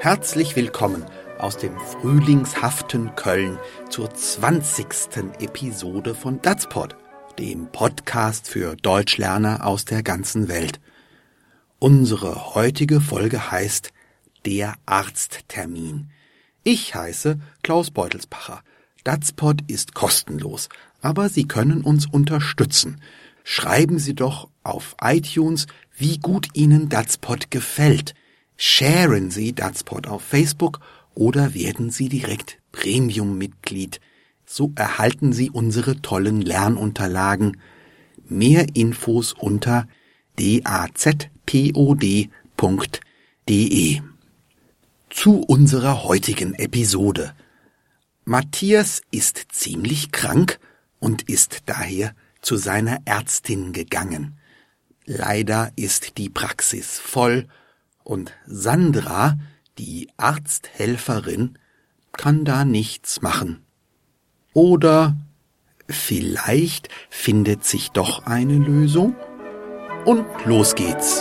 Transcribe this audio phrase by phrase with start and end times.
[0.00, 1.04] Herzlich willkommen
[1.38, 3.58] aus dem frühlingshaften Köln
[3.90, 4.86] zur 20.
[5.40, 6.96] Episode von Datspod,
[7.36, 10.78] dem Podcast für Deutschlerner aus der ganzen Welt.
[11.80, 13.92] Unsere heutige Folge heißt
[14.46, 16.10] Der Arzttermin.
[16.62, 18.62] Ich heiße Klaus Beutelspacher.
[19.02, 20.68] Datspod ist kostenlos,
[21.02, 23.00] aber Sie können uns unterstützen.
[23.42, 28.14] Schreiben Sie doch auf iTunes, wie gut Ihnen Datspod gefällt.
[28.60, 30.80] Sharen Sie Datspod auf Facebook
[31.14, 34.00] oder werden Sie direkt Premium-Mitglied.
[34.44, 37.60] So erhalten Sie unsere tollen Lernunterlagen.
[38.28, 39.86] Mehr Infos unter
[40.40, 41.20] dazpod.de.
[45.08, 47.34] Zu unserer heutigen Episode.
[48.24, 50.58] Matthias ist ziemlich krank
[50.98, 54.36] und ist daher zu seiner Ärztin gegangen.
[55.04, 57.46] Leider ist die Praxis voll
[58.08, 59.38] und Sandra,
[59.76, 61.58] die Arzthelferin,
[62.12, 63.66] kann da nichts machen.
[64.54, 65.14] Oder
[65.88, 69.14] vielleicht findet sich doch eine Lösung?
[70.06, 71.18] Und los geht's.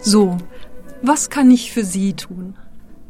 [0.00, 0.38] So,
[1.02, 2.56] was kann ich für Sie tun?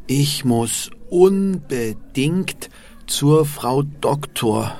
[0.09, 2.71] Ich muss unbedingt
[3.09, 4.77] zur Frau Doktor.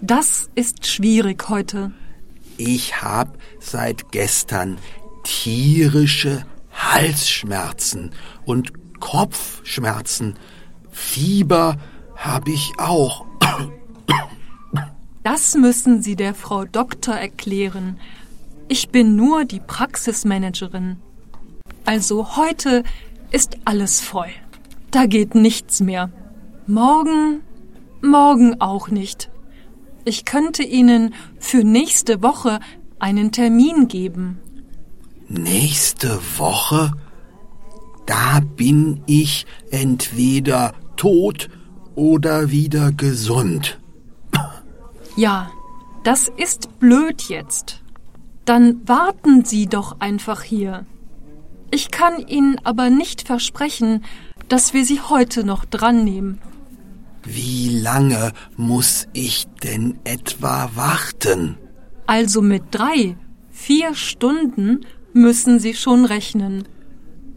[0.00, 1.92] Das ist schwierig heute.
[2.56, 4.78] Ich hab seit gestern
[5.24, 8.12] tierische Halsschmerzen
[8.44, 10.36] und Kopfschmerzen.
[10.90, 11.76] Fieber
[12.16, 13.24] hab ich auch.
[15.22, 17.98] Das müssen Sie der Frau Doktor erklären.
[18.68, 20.96] Ich bin nur die Praxismanagerin.
[21.84, 22.84] Also heute
[23.30, 24.30] ist alles voll.
[24.90, 26.10] Da geht nichts mehr.
[26.66, 27.42] Morgen
[28.02, 29.30] Morgen auch nicht.
[30.04, 32.60] Ich könnte Ihnen für nächste Woche
[32.98, 34.38] einen Termin geben.
[35.28, 36.92] Nächste Woche?
[38.06, 41.48] Da bin ich entweder tot
[41.94, 43.78] oder wieder gesund.
[45.16, 45.50] Ja,
[46.04, 47.82] das ist blöd jetzt.
[48.44, 50.86] Dann warten Sie doch einfach hier.
[51.70, 54.04] Ich kann Ihnen aber nicht versprechen,
[54.48, 56.40] dass wir Sie heute noch dran nehmen.
[57.24, 61.58] Wie lange muss ich denn etwa warten?
[62.06, 63.16] Also mit drei,
[63.50, 64.80] vier Stunden
[65.12, 66.66] müssen Sie schon rechnen.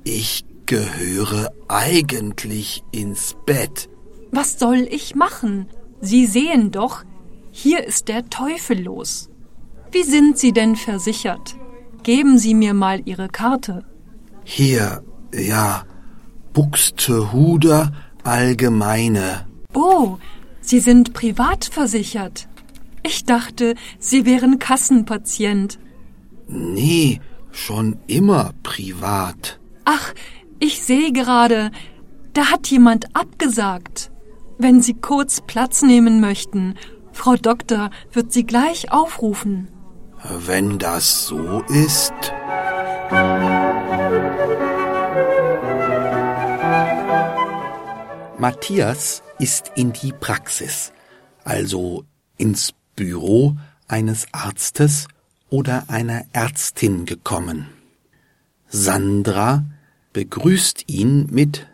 [0.03, 3.89] Ich gehöre eigentlich ins Bett.
[4.31, 5.67] Was soll ich machen?
[6.01, 7.03] Sie sehen doch,
[7.51, 9.29] hier ist der Teufel los.
[9.91, 11.55] Wie sind Sie denn versichert?
[12.01, 13.85] Geben Sie mir mal Ihre Karte.
[14.43, 15.83] Hier, ja,
[16.53, 17.91] Buxtehuder
[18.23, 19.52] Allgemeine.
[19.73, 20.17] Oh,
[20.61, 22.47] Sie sind privat versichert.
[23.03, 25.77] Ich dachte, Sie wären Kassenpatient.
[26.47, 27.19] Nee,
[27.51, 29.59] schon immer privat.
[29.85, 30.13] Ach,
[30.59, 31.71] ich sehe gerade,
[32.33, 34.11] da hat jemand abgesagt.
[34.57, 36.75] Wenn Sie kurz Platz nehmen möchten,
[37.11, 39.67] Frau Doktor wird Sie gleich aufrufen.
[40.45, 42.13] Wenn das so ist.
[48.39, 50.91] Matthias ist in die Praxis,
[51.43, 52.03] also
[52.37, 53.55] ins Büro
[53.87, 55.07] eines Arztes
[55.49, 57.67] oder einer Ärztin gekommen.
[58.67, 59.65] Sandra
[60.13, 61.67] begrüßt ihn mit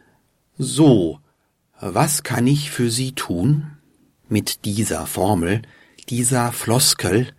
[0.58, 1.20] So,
[1.80, 3.78] was kann ich für Sie tun?
[4.28, 5.62] Mit dieser Formel,
[6.10, 7.34] dieser Floskel,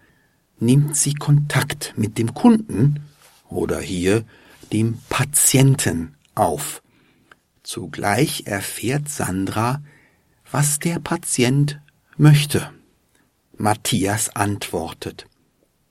[0.59, 3.01] nimmt sie Kontakt mit dem Kunden
[3.49, 4.25] oder hier
[4.73, 6.83] dem Patienten auf.
[7.73, 9.81] Zugleich erfährt Sandra,
[10.51, 11.81] was der Patient
[12.17, 12.69] möchte.
[13.57, 15.29] Matthias antwortet,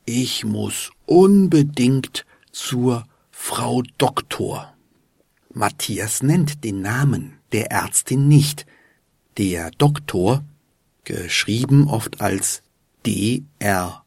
[0.04, 4.74] ich muss unbedingt zur Frau Doktor.
[5.54, 8.66] Matthias nennt den Namen der Ärztin nicht.
[9.38, 10.44] Der Doktor,
[11.06, 12.62] geschrieben oft als
[13.06, 14.04] Dr.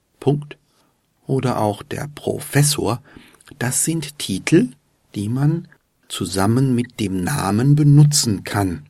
[1.26, 3.02] oder auch der Professor,
[3.58, 4.68] das sind Titel,
[5.14, 5.68] die man
[6.12, 8.84] zusammen mit dem Namen benutzen kann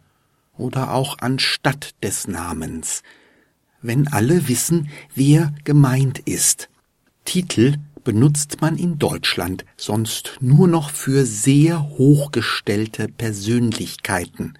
[0.58, 3.04] oder auch anstatt des Namens,
[3.80, 6.68] wenn alle wissen, wer gemeint ist.
[7.24, 14.54] Titel benutzt man in Deutschland sonst nur noch für sehr hochgestellte Persönlichkeiten,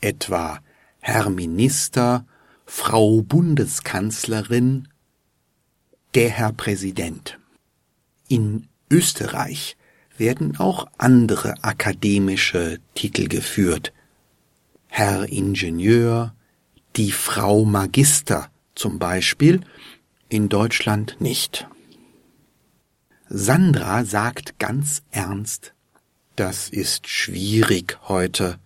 [0.00, 0.60] etwa
[1.00, 2.26] Herr Minister,
[2.64, 4.88] Frau Bundeskanzlerin,
[6.14, 7.38] der Herr Präsident.
[8.28, 9.76] In Österreich
[10.18, 13.92] werden auch andere akademische Titel geführt.
[14.88, 16.34] Herr Ingenieur,
[16.96, 19.60] die Frau Magister zum Beispiel,
[20.28, 21.66] in Deutschland nicht.
[23.28, 25.74] Sandra sagt ganz ernst,
[26.36, 28.58] das ist schwierig heute.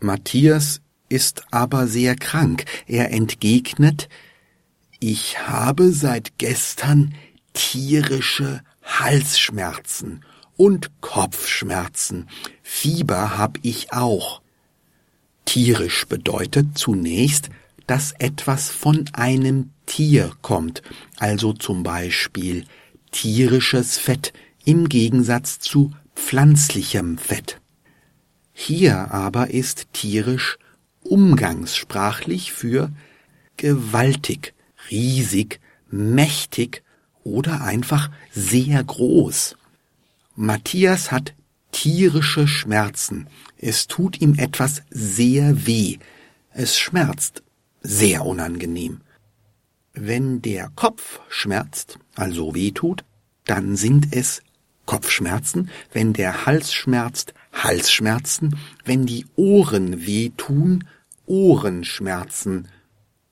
[0.00, 2.64] Matthias ist aber sehr krank.
[2.86, 4.08] Er entgegnet,
[5.00, 7.14] ich habe seit gestern
[7.52, 10.24] tierische Halsschmerzen
[10.58, 12.28] und Kopfschmerzen.
[12.62, 14.42] Fieber hab ich auch.
[15.46, 17.48] Tierisch bedeutet zunächst,
[17.86, 20.82] dass etwas von einem Tier kommt,
[21.16, 22.66] also zum Beispiel
[23.12, 24.34] tierisches Fett
[24.66, 27.60] im Gegensatz zu pflanzlichem Fett.
[28.52, 30.58] Hier aber ist tierisch
[31.02, 32.90] umgangssprachlich für
[33.56, 34.52] gewaltig,
[34.90, 35.60] riesig,
[35.90, 36.82] mächtig
[37.24, 39.56] oder einfach sehr groß.
[40.40, 41.34] Matthias hat
[41.72, 43.26] tierische Schmerzen.
[43.56, 45.98] Es tut ihm etwas sehr weh.
[46.52, 47.42] Es schmerzt
[47.82, 49.00] sehr unangenehm.
[49.94, 53.04] Wenn der Kopf schmerzt, also weh tut,
[53.46, 54.40] dann sind es
[54.86, 60.84] Kopfschmerzen, wenn der Hals schmerzt, Halsschmerzen, wenn die Ohren weh tun,
[61.26, 62.68] Ohrenschmerzen.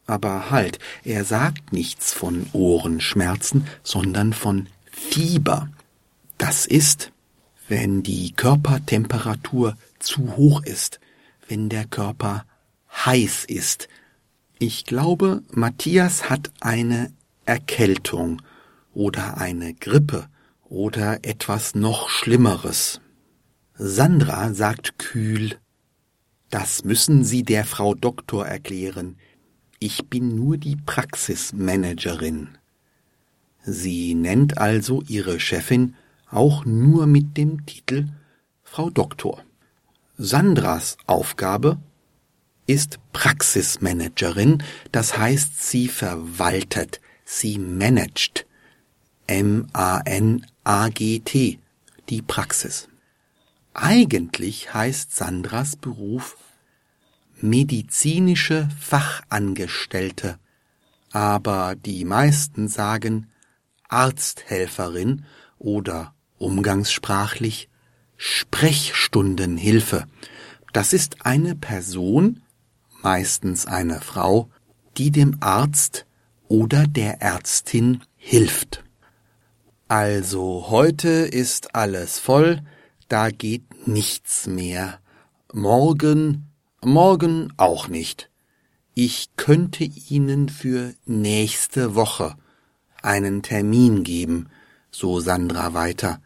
[0.07, 5.69] Aber halt, er sagt nichts von Ohrenschmerzen, sondern von Fieber.
[6.39, 7.13] Das ist,
[7.69, 11.01] wenn die Körpertemperatur zu hoch ist,
[11.49, 12.45] wenn der Körper
[13.05, 13.89] heiß ist.
[14.59, 17.13] Ich glaube, Matthias hat eine
[17.45, 18.43] Erkältung
[18.95, 20.29] oder eine Grippe
[20.65, 23.01] oder etwas noch Schlimmeres.
[23.75, 25.59] Sandra sagt kühl,
[26.51, 29.17] das müssen Sie der Frau Doktor erklären.
[29.79, 32.57] Ich bin nur die Praxismanagerin.
[33.63, 35.97] Sie nennt also ihre Chefin
[36.31, 38.09] auch nur mit dem Titel
[38.63, 39.43] Frau Doktor.
[40.19, 41.79] Sandras Aufgabe
[42.67, 48.47] ist Praxismanagerin, das heißt, sie verwaltet, sie managt.
[49.29, 49.69] M-A-N-A-G-T,
[52.09, 52.89] die Praxis.
[53.75, 56.37] Eigentlich heißt Sandras Beruf
[57.41, 60.39] medizinische Fachangestellte,
[61.13, 63.31] aber die meisten sagen
[63.89, 65.25] Arzthelferin
[65.59, 67.69] oder umgangssprachlich
[68.17, 70.07] Sprechstundenhilfe.
[70.73, 72.43] Das ist eine Person,
[73.03, 74.51] meistens eine Frau,
[74.97, 76.07] die dem Arzt
[76.49, 78.85] oder der Ärztin hilft.
[79.89, 82.63] Also heute ist alles voll,
[83.09, 84.99] da geht nichts mehr.
[85.53, 86.51] Morgen,
[86.83, 88.31] morgen auch nicht.
[88.95, 92.35] Ich könnte Ihnen für nächste Woche
[93.03, 94.49] einen Termin geben,
[94.91, 96.21] so Sandra weiter.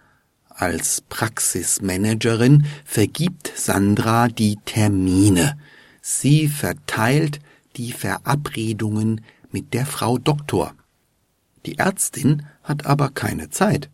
[0.61, 5.59] Als Praxismanagerin vergibt Sandra die Termine.
[6.03, 7.41] Sie verteilt
[7.77, 10.75] die Verabredungen mit der Frau Doktor.
[11.65, 13.89] Die Ärztin hat aber keine Zeit.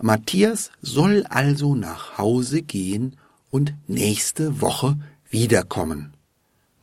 [0.00, 3.16] Matthias soll also nach Hause gehen
[3.50, 4.96] und nächste Woche
[5.30, 6.12] wiederkommen.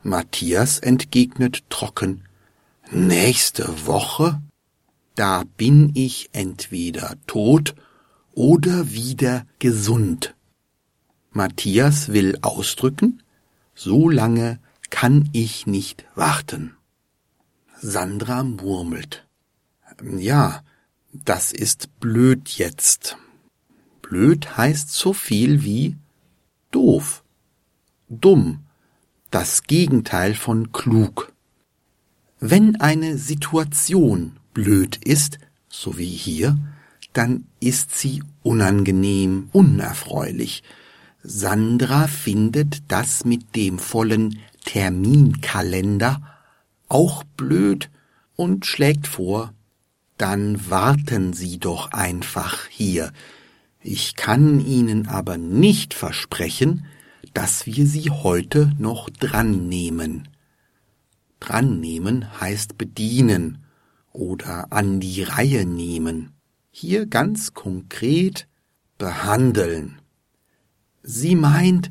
[0.04, 2.26] Matthias entgegnet trocken
[2.92, 4.42] Nächste Woche?
[5.16, 7.76] Da bin ich entweder tot
[8.36, 10.36] oder wieder gesund.
[11.32, 13.24] Matthias will ausdrücken,
[13.74, 14.60] so lange
[14.90, 16.76] kann ich nicht warten.
[17.82, 19.28] Sandra murmelt.
[20.18, 20.64] Ja,
[21.12, 23.18] das ist blöd jetzt.
[24.02, 25.96] Blöd heißt so viel wie
[26.72, 27.24] doof,
[28.10, 28.60] dumm,
[29.32, 31.34] das Gegenteil von klug.
[32.40, 36.58] Wenn eine Situation blöd ist, so wie hier,
[37.16, 40.64] dann ist sie unangenehm, unerfreulich.
[41.24, 46.22] Sandra findet das mit dem vollen Terminkalender
[46.90, 47.90] auch blöd
[48.36, 49.54] und schlägt vor,
[50.18, 53.12] dann warten Sie doch einfach hier.
[53.82, 56.86] Ich kann Ihnen aber nicht versprechen,
[57.34, 60.28] dass wir Sie heute noch dran nehmen.
[61.40, 63.64] Dran nehmen heißt bedienen
[64.12, 66.35] oder an die Reihe nehmen.
[66.78, 68.50] Hier ganz konkret
[68.98, 70.02] behandeln.
[71.04, 71.90] Sie meint,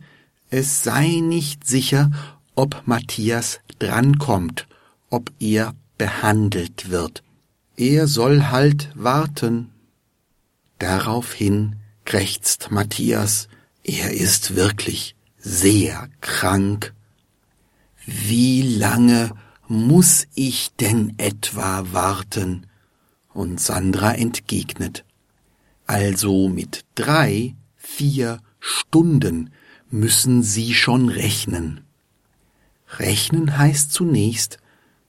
[0.50, 2.11] es sei nicht sicher,
[2.55, 4.67] ob Matthias drankommt,
[5.09, 7.23] ob er behandelt wird.
[7.79, 9.71] Er soll halt warten.
[10.79, 13.49] Daraufhin krächzt Matthias,
[13.85, 16.93] er ist wirklich sehr krank.
[18.05, 19.31] Wie lange
[19.67, 22.67] muss ich denn etwa warten?
[23.35, 25.05] Und Sandra entgegnet,
[25.87, 29.50] also mit drei, vier Stunden
[29.91, 31.83] müssen Sie schon rechnen.
[32.99, 34.59] Rechnen heißt zunächst,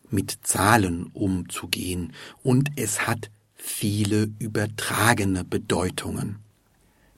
[0.09, 2.13] mit Zahlen umzugehen
[2.43, 6.39] und es hat viele übertragene Bedeutungen.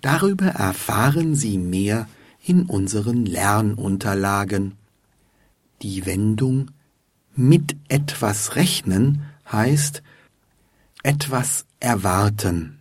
[0.02, 2.08] Darüber erfahren Sie mehr
[2.44, 4.76] in unseren Lernunterlagen.
[5.82, 6.72] Die Wendung
[7.36, 10.02] mit etwas rechnen heißt
[11.08, 12.80] etwas erwarten,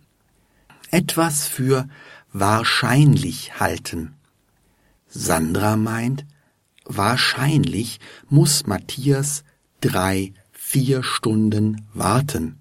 [0.91, 1.87] etwas für
[2.33, 4.15] wahrscheinlich halten.
[5.07, 6.25] Sandra meint,
[6.83, 9.45] wahrscheinlich muss Matthias
[9.79, 12.57] drei, vier Stunden warten.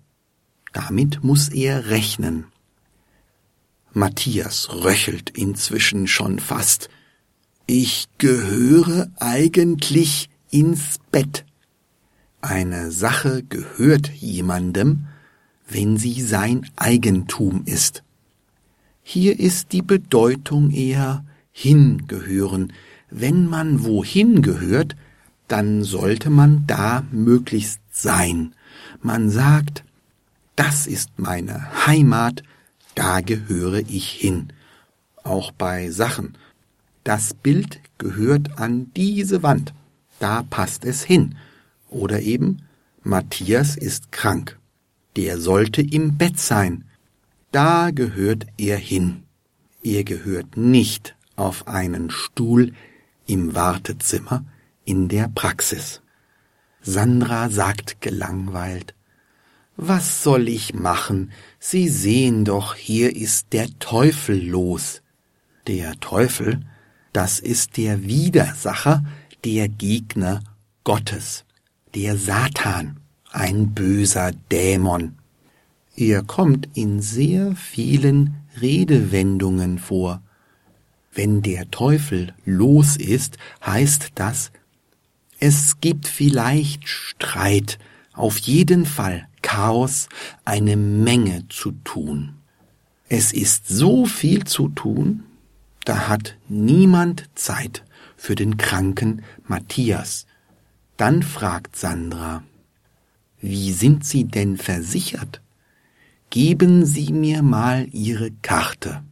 [0.73, 2.46] Damit muss er rechnen.
[3.92, 6.90] Matthias röchelt inzwischen schon fast.
[7.66, 11.44] Ich gehöre eigentlich ins Bett.
[12.40, 15.08] Eine Sache gehört jemandem,
[15.68, 18.02] wenn sie sein Eigentum ist.
[19.02, 22.73] Hier ist die Bedeutung eher hingehören.
[23.11, 24.96] Wenn man wohin gehört,
[25.49, 28.54] dann sollte man da möglichst sein.
[29.00, 29.85] Man sagt,
[30.56, 32.42] das ist meine Heimat,
[32.94, 34.49] da gehöre ich hin.
[35.23, 36.37] Auch bei Sachen.
[37.04, 39.73] Das Bild gehört an diese Wand,
[40.18, 41.37] da passt es hin.
[41.88, 42.62] Oder eben,
[43.02, 44.58] Matthias ist krank,
[45.16, 46.85] der sollte im Bett sein,
[47.52, 49.23] da gehört er hin.
[49.82, 52.73] Er gehört nicht auf einen Stuhl
[53.26, 54.44] im Wartezimmer
[54.85, 56.02] in der Praxis.
[56.82, 58.94] Sandra sagt gelangweilt,
[59.76, 61.32] was soll ich machen?
[61.58, 65.02] Sie sehen doch, hier ist der Teufel los.
[65.66, 66.61] Der Teufel,
[67.12, 69.04] das ist der Widersacher,
[69.44, 70.42] der Gegner
[70.85, 71.44] Gottes,
[71.94, 73.00] der Satan,
[73.36, 75.16] ein böser Dämon.
[75.94, 80.22] Er kommt in sehr vielen Redewendungen vor.
[81.12, 84.52] Wenn der Teufel los ist, heißt das,
[85.38, 87.78] es gibt vielleicht Streit,
[88.14, 90.08] auf jeden Fall Chaos
[90.46, 92.36] eine Menge zu tun.
[93.08, 95.24] Es ist so viel zu tun,
[95.84, 97.84] da hat niemand Zeit
[98.16, 100.26] für den kranken Matthias.
[100.96, 102.42] Dann fragt Sandra,
[103.48, 105.40] wie sind Sie denn versichert?
[106.30, 109.04] Geben Sie mir mal Ihre Karte.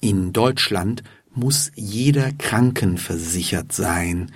[0.00, 4.32] In Deutschland muss jeder krankenversichert sein.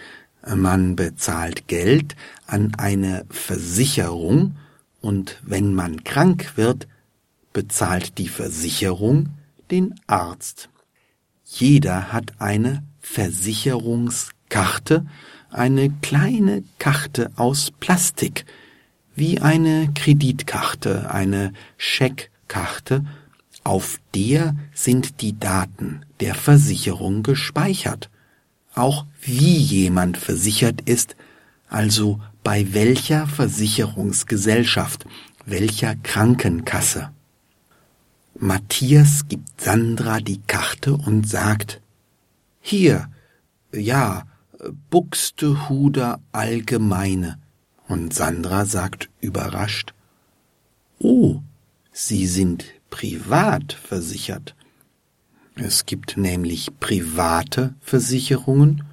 [0.47, 2.15] Man bezahlt Geld
[2.47, 4.55] an eine Versicherung
[5.01, 6.87] und wenn man krank wird,
[7.53, 9.31] bezahlt die Versicherung
[9.73, 10.69] den Arzt.
[11.45, 15.05] Jeder hat eine Versicherungskarte,
[15.51, 18.47] eine kleine Karte aus Plastik,
[19.21, 23.05] wie eine Kreditkarte, eine Scheckkarte,
[23.65, 28.09] auf der sind die Daten der Versicherung gespeichert.
[28.75, 31.17] Auch wie jemand versichert ist,
[31.69, 35.05] also bei welcher Versicherungsgesellschaft,
[35.45, 37.11] welcher Krankenkasse.
[38.39, 41.83] Matthias gibt Sandra die Karte und sagt,
[42.63, 43.11] hier,
[43.71, 44.25] ja,
[44.89, 47.40] Buxtehuder Allgemeine.
[47.91, 49.95] Und Sandra sagt überrascht,
[51.01, 51.43] oh,
[51.91, 54.55] Sie sind privat versichert.
[55.57, 58.85] Es gibt nämlich private Versicherungen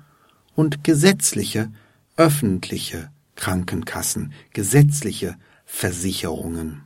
[0.56, 1.72] und gesetzliche,
[2.16, 6.82] öffentliche Krankenkassen, gesetzliche Versicherungen.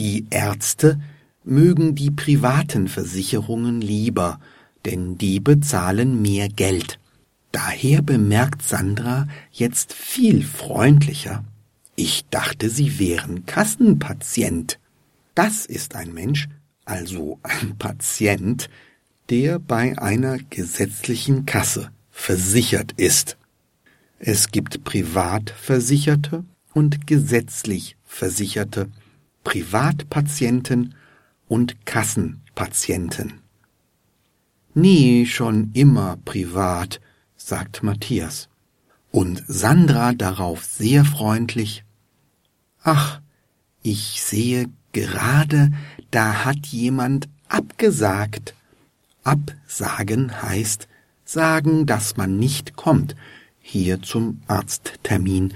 [0.00, 1.00] Die Ärzte
[1.44, 4.40] mögen die privaten Versicherungen lieber,
[4.84, 6.98] denn die bezahlen mehr Geld.
[7.52, 11.44] Daher bemerkt Sandra jetzt viel freundlicher.
[11.94, 14.78] Ich dachte, Sie wären Kassenpatient.
[15.34, 16.48] Das ist ein Mensch,
[16.86, 18.70] also ein Patient,
[19.28, 23.36] der bei einer gesetzlichen Kasse versichert ist.
[24.18, 28.88] Es gibt Privatversicherte und gesetzlich Versicherte,
[29.44, 30.94] Privatpatienten
[31.48, 33.40] und Kassenpatienten.
[34.74, 37.00] Nee, schon immer privat,
[37.46, 38.48] sagt Matthias.
[39.10, 41.84] Und Sandra darauf sehr freundlich.
[42.82, 43.20] Ach,
[43.82, 45.72] ich sehe gerade,
[46.10, 48.54] da hat jemand abgesagt.
[49.24, 50.88] Absagen heißt
[51.24, 53.14] sagen, dass man nicht kommt,
[53.60, 55.54] hier zum Arzttermin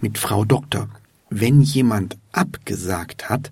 [0.00, 0.88] mit Frau Doktor.
[1.30, 3.50] Wenn jemand abgesagt hat,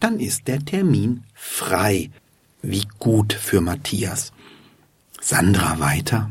[0.00, 2.10] dann ist der Termin frei.
[2.62, 4.32] Wie gut für Matthias.
[5.20, 6.30] Sandra weiter.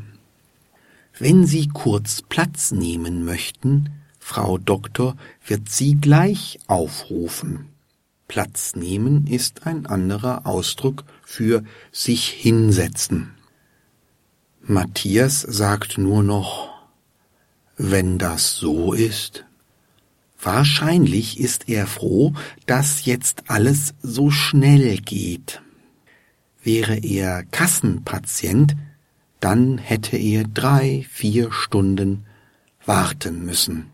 [1.19, 5.15] Wenn Sie kurz Platz nehmen möchten, Frau Doktor
[5.45, 7.69] wird Sie gleich aufrufen.
[8.27, 13.35] Platz nehmen ist ein anderer Ausdruck für sich hinsetzen.
[14.61, 16.69] Matthias sagt nur noch
[17.77, 19.45] Wenn das so ist,
[20.41, 22.33] wahrscheinlich ist er froh,
[22.65, 25.61] dass jetzt alles so schnell geht.
[26.63, 28.75] Wäre er Kassenpatient,
[29.43, 32.25] dann hätte er drei, vier Stunden
[32.85, 33.91] warten müssen.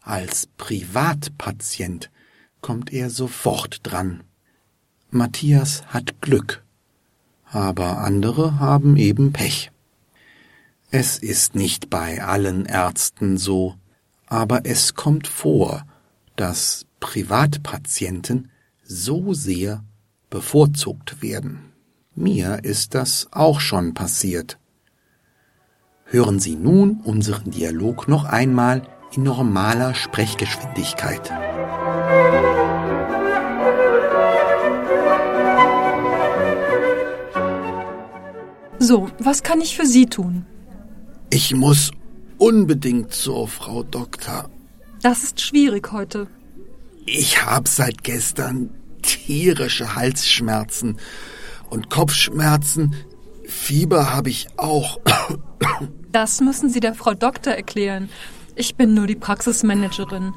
[0.00, 2.10] Als Privatpatient
[2.60, 4.24] kommt er sofort dran.
[5.10, 6.64] Matthias hat Glück,
[7.44, 9.70] aber andere haben eben Pech.
[10.90, 13.76] Es ist nicht bei allen Ärzten so,
[14.26, 15.86] aber es kommt vor,
[16.34, 18.50] dass Privatpatienten
[18.82, 19.84] so sehr
[20.30, 21.70] bevorzugt werden.
[22.16, 24.58] Mir ist das auch schon passiert.
[26.12, 28.82] Hören Sie nun unseren Dialog noch einmal
[29.14, 31.30] in normaler Sprechgeschwindigkeit.
[38.80, 40.46] So, was kann ich für Sie tun?
[41.30, 41.92] Ich muss
[42.38, 44.50] unbedingt zur Frau Doktor.
[45.02, 46.26] Das ist schwierig heute.
[47.06, 48.70] Ich habe seit gestern
[49.02, 50.96] tierische Halsschmerzen
[51.68, 52.96] und Kopfschmerzen.
[53.50, 55.00] Fieber habe ich auch.
[56.12, 58.08] Das müssen Sie der Frau Doktor erklären.
[58.54, 60.32] Ich bin nur die Praxismanagerin.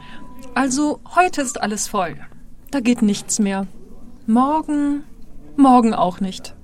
[0.56, 2.18] Also heute ist alles voll.
[2.72, 3.68] Da geht nichts mehr.
[4.26, 5.04] Morgen,
[5.56, 6.56] morgen auch nicht.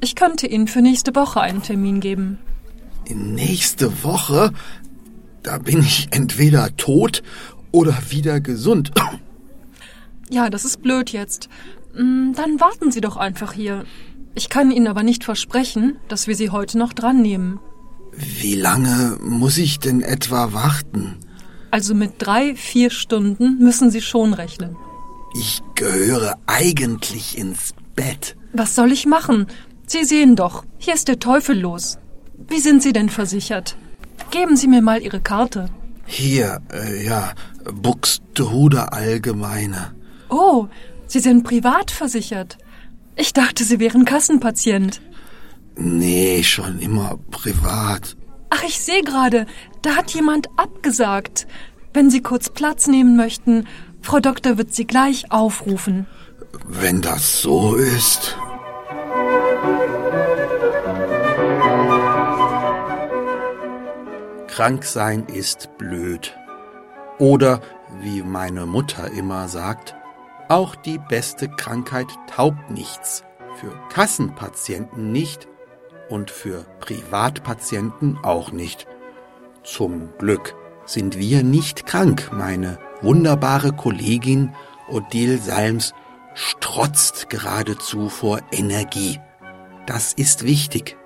[0.00, 2.38] Ich könnte Ihnen für nächste Woche einen Termin geben.
[3.08, 4.52] Nächste Woche?
[5.42, 7.22] Da bin ich entweder tot
[7.72, 8.92] oder wieder gesund.
[10.30, 11.48] Ja, das ist blöd jetzt.
[11.94, 13.84] Mm, dann warten Sie doch einfach hier.
[14.34, 17.60] Ich kann Ihnen aber nicht versprechen, dass wir Sie heute noch dran nehmen.
[18.12, 21.16] Wie lange muss ich denn etwa warten?
[21.70, 24.76] Also mit drei, vier Stunden müssen Sie schon rechnen.
[25.38, 28.36] Ich gehöre eigentlich ins Bett.
[28.52, 29.46] Was soll ich machen?
[29.86, 31.98] Sie sehen doch, hier ist der Teufel los.
[32.48, 33.76] Wie sind Sie denn versichert?
[34.30, 35.68] Geben Sie mir mal Ihre Karte.
[36.06, 37.32] Hier, äh, ja,
[37.72, 39.94] Buxtehude Allgemeine.
[40.30, 40.68] Oh,
[41.06, 42.58] Sie sind privat versichert.
[43.18, 45.00] Ich dachte, Sie wären Kassenpatient.
[45.74, 48.16] Nee, schon immer privat.
[48.50, 49.46] Ach, ich sehe gerade,
[49.82, 51.46] da hat jemand abgesagt.
[51.92, 53.66] Wenn Sie kurz Platz nehmen möchten,
[54.02, 56.06] Frau Doktor wird Sie gleich aufrufen.
[56.66, 58.36] Wenn das so ist.
[64.46, 66.36] Krank sein ist blöd.
[67.18, 67.60] Oder,
[68.00, 69.94] wie meine Mutter immer sagt,
[70.48, 73.24] auch die beste Krankheit taugt nichts.
[73.56, 75.48] Für Kassenpatienten nicht
[76.08, 78.86] und für Privatpatienten auch nicht.
[79.62, 80.54] Zum Glück
[80.86, 82.30] sind wir nicht krank.
[82.32, 84.54] Meine wunderbare Kollegin
[84.88, 85.92] Odile Salms
[86.34, 89.20] strotzt geradezu vor Energie.
[89.86, 90.96] Das ist wichtig,